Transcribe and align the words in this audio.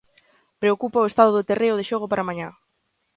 Preocupa 0.61 1.03
o 1.03 1.09
estado 1.11 1.31
do 1.35 1.45
terreo 1.49 1.75
de 1.79 1.87
xogo 1.89 2.05
para 2.09 2.27
mañá. 2.29 2.49